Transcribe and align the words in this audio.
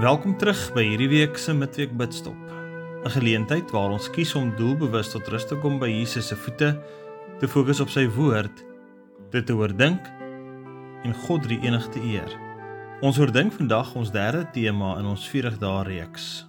Welkom 0.00 0.32
terug 0.40 0.60
by 0.72 0.80
hierdie 0.80 1.10
week 1.10 1.36
se 1.36 1.52
midweek 1.52 1.90
bidstop. 2.00 2.36
'n 3.04 3.10
Geleentheid 3.12 3.68
waar 3.70 3.90
ons 3.92 4.06
kies 4.10 4.30
om 4.34 4.48
doelbewus 4.56 5.10
tot 5.12 5.28
rus 5.28 5.44
te 5.44 5.58
kom 5.60 5.76
by 5.78 5.90
Jesus 5.90 6.28
se 6.28 6.36
voete, 6.36 6.70
te 7.38 7.48
fokus 7.48 7.80
op 7.84 7.90
sy 7.92 8.06
woord, 8.08 8.64
dit 9.30 9.46
te 9.46 9.52
oordink 9.52 10.00
en 11.04 11.12
God 11.14 11.42
drie 11.42 11.58
enig 11.60 11.88
te 11.92 12.00
eer. 12.00 12.32
Ons 13.02 13.18
oordink 13.18 13.52
vandag 13.52 13.94
ons 13.94 14.10
derde 14.10 14.46
tema 14.54 14.96
in 14.98 15.04
ons 15.04 15.28
40 15.28 15.58
dae 15.58 15.84
reeks. 15.84 16.46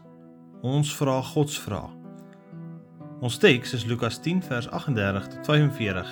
Ons 0.62 0.96
vra 0.96 1.22
God 1.22 1.50
se 1.50 1.60
vra. 1.62 1.90
Ons 3.20 3.38
teks 3.38 3.74
is 3.74 3.86
Lukas 3.86 4.20
10 4.20 4.42
vers 4.48 4.70
38 4.70 5.28
tot 5.28 5.46
45, 5.46 6.08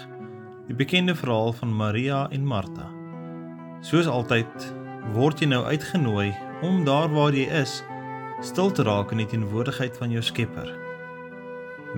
die 0.67 0.75
bekende 0.75 1.15
verhaal 1.15 1.53
van 1.53 1.71
Maria 1.71 2.27
en 2.31 2.43
Martha. 2.43 2.91
Soos 3.79 4.07
altyd 4.07 4.73
word 5.15 5.39
jy 5.39 5.47
nou 5.47 5.63
uitgenooi 5.63 6.48
om 6.61 6.83
daar 6.85 7.09
waar 7.09 7.33
jy 7.33 7.47
is 7.61 7.79
stil 8.41 8.71
te 8.71 8.83
raak 8.83 9.11
in 9.11 9.23
die 9.23 9.27
teenwoordigheid 9.27 9.97
van 9.97 10.11
jou 10.11 10.23
Skepper. 10.23 10.69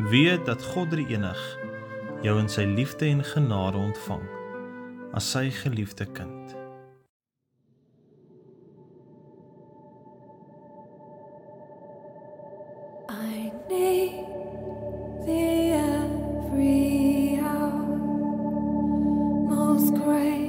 Weet 0.10 0.46
dat 0.46 0.64
God 0.74 0.90
drie 0.90 1.08
enig 1.10 1.42
jou 2.22 2.38
in 2.40 2.50
sy 2.50 2.66
liefde 2.70 3.06
en 3.10 3.24
genade 3.26 3.78
ontvang 3.78 4.26
as 5.18 5.32
sy 5.34 5.50
geliefde 5.54 6.06
kind. 6.16 6.56
I 13.10 13.52
need 13.70 14.26
thee 15.26 15.74
every 15.76 17.40
hour, 17.42 17.98
most 19.50 19.98
gracious 20.06 20.41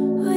Oh. 0.00 0.27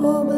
Oh, 0.00 0.37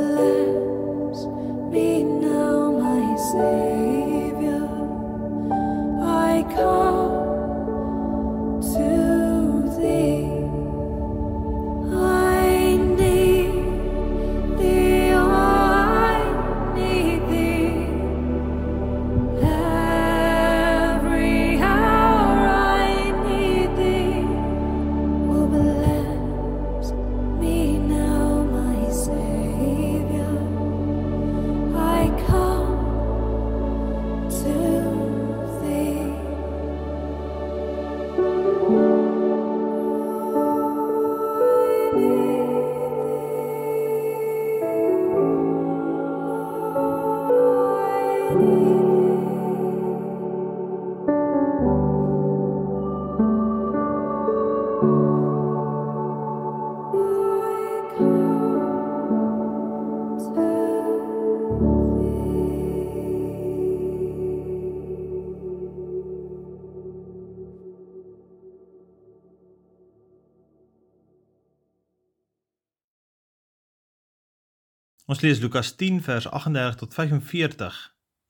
Ons 75.10 75.24
lees 75.24 75.40
Lukas 75.42 75.72
10 75.74 75.96
vers 76.06 76.26
38 76.30 76.76
tot 76.78 76.92
45 76.94 77.78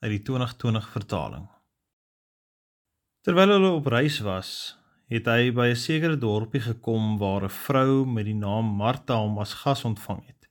uit 0.00 0.12
die 0.14 0.20
2020 0.24 0.86
vertaling. 0.88 1.42
Terwyl 3.20 3.50
hulle 3.52 3.72
op 3.76 3.88
reis 3.92 4.16
was, 4.24 4.52
het 5.12 5.26
hy 5.28 5.50
by 5.52 5.66
'n 5.74 5.76
sekere 5.76 6.16
dorpie 6.16 6.62
gekom 6.64 7.18
waar 7.20 7.44
'n 7.44 7.52
vrou 7.66 8.06
met 8.06 8.24
die 8.24 8.38
naam 8.46 8.70
Martha 8.80 9.18
hom 9.20 9.36
as 9.44 9.52
gas 9.62 9.84
ontvang 9.84 10.22
het. 10.26 10.48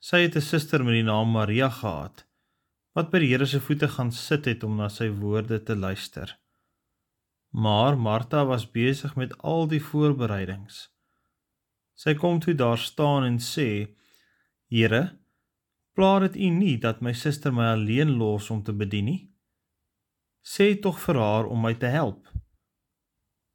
Sy 0.00 0.22
het 0.24 0.36
'n 0.36 0.48
suster 0.50 0.84
met 0.84 0.96
die 0.96 1.10
naam 1.12 1.28
Maria 1.36 1.68
gehad 1.68 2.24
wat 2.94 3.10
by 3.10 3.18
die 3.18 3.28
Here 3.28 3.46
se 3.46 3.60
voete 3.60 3.88
gaan 3.88 4.12
sit 4.12 4.44
het 4.44 4.64
om 4.64 4.76
na 4.76 4.88
sy 4.88 5.08
woorde 5.10 5.62
te 5.62 5.76
luister. 5.76 6.38
Maar 7.50 7.98
Martha 7.98 8.46
was 8.46 8.70
besig 8.70 9.16
met 9.16 9.36
al 9.42 9.66
die 9.66 9.82
voorbereidings. 9.82 10.88
Sy 11.94 12.14
kom 12.14 12.40
toe 12.40 12.54
daar 12.54 12.78
staan 12.78 13.24
en 13.24 13.38
sê: 13.38 13.94
Here, 14.74 15.02
pla 15.94 16.16
dit 16.24 16.34
U 16.34 16.48
nie 16.50 16.76
dat 16.82 17.02
my 17.06 17.12
suster 17.14 17.52
my 17.54 17.68
alleen 17.76 18.16
los 18.18 18.48
om 18.50 18.62
te 18.66 18.72
bedien 18.74 19.06
nie? 19.06 19.20
Sê 20.42 20.72
tog 20.82 20.98
vir 20.98 21.20
haar 21.22 21.46
om 21.46 21.60
my 21.62 21.76
te 21.78 21.92
help. 21.92 22.26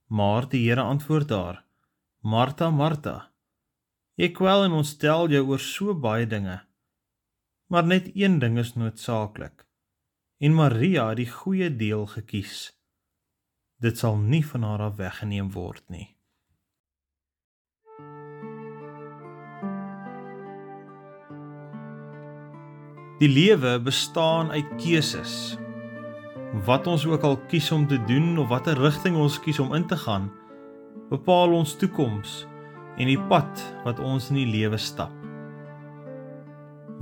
Maar 0.08 0.48
die 0.54 0.62
Here 0.64 0.86
antwoord 0.94 1.34
haar: 1.36 1.58
Martha, 2.24 2.70
Martha, 2.72 3.18
jy 4.16 4.30
kwel 4.38 4.64
en 4.70 4.78
ontstel 4.80 5.28
jou 5.34 5.44
oor 5.50 5.64
so 5.64 5.98
baie 6.08 6.28
dinge, 6.36 6.56
maar 7.68 7.84
net 7.92 8.08
een 8.16 8.40
ding 8.40 8.56
is 8.64 8.78
noodsaaklik. 8.80 9.68
En 10.40 10.56
Maria 10.56 11.10
het 11.10 11.20
die 11.20 11.28
goeie 11.28 11.68
deel 11.76 12.08
gekies. 12.16 12.70
Dit 13.84 14.00
sal 14.00 14.16
nie 14.18 14.46
van 14.54 14.64
haar 14.64 14.88
af 14.88 14.96
weggeneem 15.04 15.52
word 15.52 15.84
nie. 15.92 16.08
Die 23.20 23.28
lewe 23.28 23.74
bestaan 23.84 24.48
uit 24.52 24.68
keuses. 24.80 25.58
Wat 26.64 26.86
ons 26.88 27.04
ook 27.04 27.24
al 27.28 27.34
kies 27.52 27.66
om 27.76 27.84
te 27.88 27.98
doen 28.08 28.38
of 28.40 28.48
watter 28.48 28.78
rigting 28.80 29.18
ons 29.20 29.36
kies 29.44 29.58
om 29.60 29.74
in 29.76 29.84
te 29.88 29.98
gaan, 30.00 30.30
bepaal 31.10 31.52
ons 31.58 31.74
toekoms 31.76 32.46
en 32.96 33.10
die 33.12 33.20
pad 33.28 33.64
wat 33.84 34.00
ons 34.00 34.30
in 34.32 34.40
die 34.40 34.48
lewe 34.48 34.80
stap. 34.80 35.12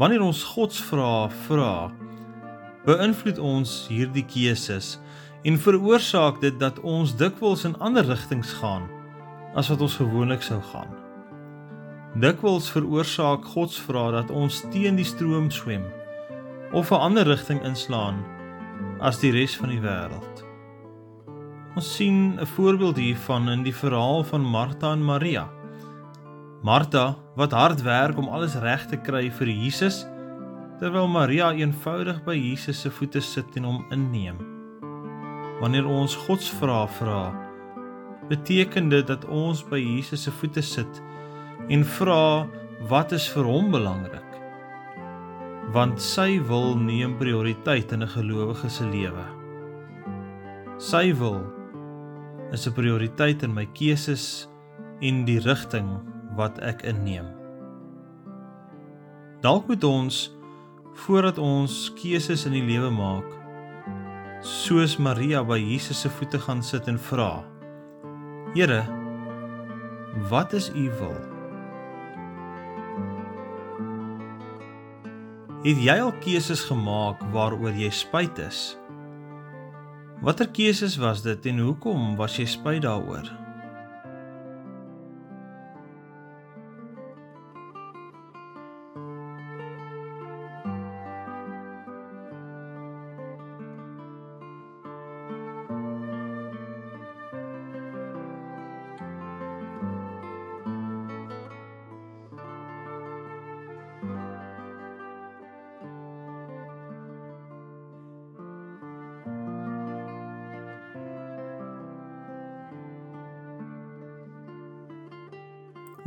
Wanneer 0.02 0.24
ons 0.26 0.42
God 0.56 0.74
se 0.74 0.88
vrae 0.88 1.28
vra, 1.44 1.92
beïnvloed 2.88 3.38
ons 3.38 3.76
hierdie 3.94 4.26
keuses 4.26 4.96
en 5.46 5.62
veroorsaak 5.62 6.42
dit 6.42 6.58
dat 6.58 6.82
ons 6.82 7.14
dikwels 7.22 7.68
in 7.70 7.78
ander 7.78 8.10
rigtings 8.10 8.56
gaan 8.58 8.90
as 9.54 9.70
wat 9.70 9.86
ons 9.86 10.00
gewoonlik 10.02 10.42
sou 10.42 10.58
gaan. 10.74 10.90
Dikwels 12.18 12.74
veroorsaak 12.74 13.46
God 13.54 13.70
se 13.78 13.86
vrae 13.86 14.18
dat 14.18 14.34
ons 14.34 14.64
teen 14.74 14.98
die 14.98 15.06
stroom 15.06 15.54
swem 15.54 15.86
of 16.72 16.92
'n 16.92 17.00
ander 17.00 17.26
rigting 17.26 17.64
inslaan 17.64 18.24
as 19.00 19.20
die 19.20 19.32
res 19.32 19.56
van 19.58 19.70
die 19.70 19.82
wêreld. 19.82 20.44
Ons 21.76 21.96
sien 21.96 22.40
'n 22.40 22.46
voorbeeld 22.46 22.98
hiervan 22.98 23.50
in 23.50 23.64
die 23.64 23.76
verhaal 23.76 24.24
van 24.24 24.42
Martha 24.42 24.92
en 24.92 25.04
Maria. 25.06 25.50
Martha 26.62 27.16
wat 27.36 27.52
hard 27.52 27.82
werk 27.82 28.18
om 28.18 28.28
alles 28.28 28.56
reg 28.56 28.86
te 28.86 28.98
kry 28.98 29.30
vir 29.32 29.48
Jesus, 29.48 30.06
terwyl 30.80 31.08
Maria 31.08 31.52
eenvoudig 31.54 32.24
by 32.24 32.36
Jesus 32.36 32.82
se 32.82 32.90
voete 32.90 33.22
sit 33.22 33.56
en 33.56 33.64
hom 33.64 33.86
inneem. 33.90 34.38
Wanneer 35.62 35.88
ons 35.88 36.16
godsvrae 36.16 36.88
vra, 36.88 37.34
beteken 38.30 38.90
dit 38.90 39.08
dat 39.08 39.26
ons 39.26 39.64
by 39.64 39.80
Jesus 39.80 40.24
se 40.24 40.32
voete 40.32 40.62
sit 40.62 41.02
en 41.70 41.86
vra 41.98 42.48
wat 42.90 43.12
is 43.12 43.28
vir 43.28 43.44
hom 43.44 43.72
belangrik? 43.72 44.27
Want 45.74 46.00
sy 46.00 46.38
wil 46.48 46.78
neem 46.80 47.18
prioriteit 47.20 47.92
in 47.92 48.04
'n 48.04 48.08
gelowige 48.08 48.70
se 48.70 48.86
lewe. 48.86 49.26
Sy 50.78 51.12
wil 51.14 51.44
is 52.52 52.68
'n 52.68 52.74
prioriteit 52.74 53.44
in 53.44 53.54
my 53.54 53.66
keuses 53.74 54.48
en 55.02 55.26
die 55.26 55.40
rigting 55.40 55.90
wat 56.36 56.60
ek 56.60 56.82
inneem. 56.84 57.26
Dalk 59.42 59.68
moet 59.68 59.84
ons 59.84 60.38
voordat 60.94 61.38
ons 61.38 61.94
keuses 61.94 62.46
in 62.46 62.52
die 62.52 62.66
lewe 62.66 62.90
maak, 62.90 63.26
soos 64.42 64.98
Maria 64.98 65.44
by 65.44 65.60
Jesus 65.60 66.02
se 66.02 66.10
voete 66.10 66.40
gaan 66.40 66.64
sit 66.64 66.88
en 66.88 66.98
vra: 66.98 67.44
Here, 68.54 68.86
wat 70.30 70.54
is 70.54 70.72
u 70.76 70.90
wil? 71.00 71.37
Het 75.68 75.82
jy 75.84 75.98
al 76.00 76.14
keuses 76.24 76.62
gemaak 76.64 77.20
waaroor 77.34 77.76
jy 77.76 77.90
spyt 77.92 78.38
is? 78.40 78.60
Watter 80.24 80.48
keuses 80.48 80.94
was 80.96 81.26
dit 81.26 81.50
en 81.52 81.60
hoekom 81.60 82.14
was 82.16 82.38
jy 82.40 82.46
spyt 82.48 82.86
daaroor? 82.86 83.28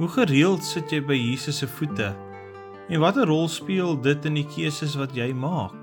Hoe 0.00 0.08
gereeld 0.08 0.64
sit 0.64 0.94
jy 0.94 1.02
by 1.04 1.12
Jesus 1.12 1.58
se 1.60 1.66
voete? 1.68 2.06
En 2.88 3.02
watter 3.02 3.28
rol 3.28 3.50
speel 3.52 3.98
dit 4.00 4.24
in 4.24 4.38
die 4.38 4.46
keuses 4.48 4.94
wat 4.96 5.12
jy 5.12 5.26
maak? 5.36 5.76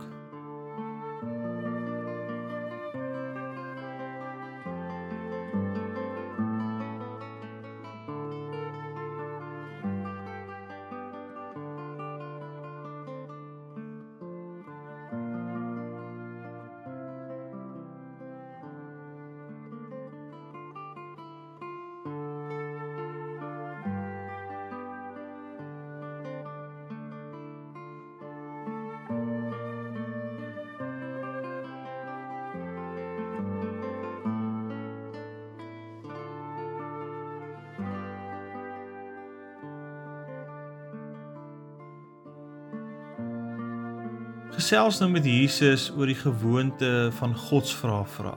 Gesels 44.58 44.98
nou 44.98 45.12
met 45.14 45.26
Jesus 45.30 45.84
oor 45.94 46.10
die 46.10 46.18
gewoonte 46.18 46.88
van 47.20 47.36
godsvrae 47.38 48.08
vra. 48.10 48.32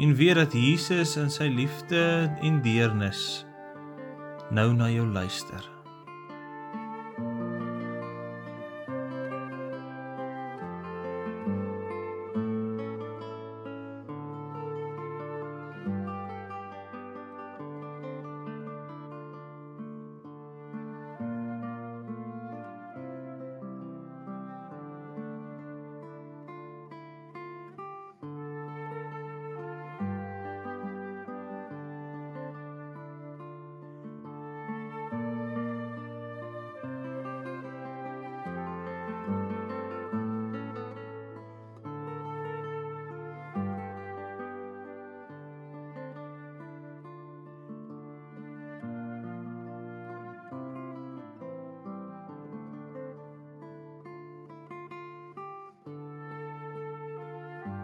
En 0.00 0.14
weet 0.16 0.38
dat 0.38 0.54
Jesus 0.56 1.12
in 1.20 1.28
sy 1.28 1.50
liefde 1.52 2.00
en 2.40 2.56
deernis 2.64 3.42
nou 4.48 4.70
na 4.72 4.88
jou 4.88 5.04
luister. 5.04 5.60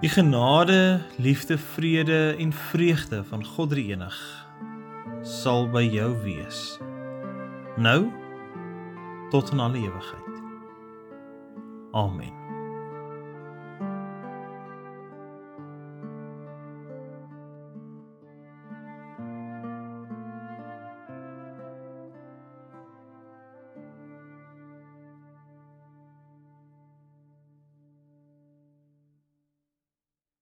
Die 0.01 0.09
genade, 0.09 1.01
liefde, 1.17 1.59
vrede 1.59 2.37
en 2.39 2.53
vreugde 2.53 3.25
van 3.25 3.45
God 3.45 3.75
die 3.75 3.89
Enig 3.91 4.19
sal 5.27 5.67
by 5.75 5.83
jou 5.91 6.13
wees. 6.23 6.79
Nou 7.77 8.07
tot 9.35 9.51
in 9.51 9.61
alle 9.61 9.83
ewigheid. 9.83 10.43
Amen. 11.91 12.38